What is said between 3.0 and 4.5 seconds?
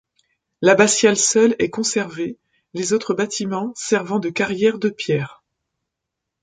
bâtiments servant de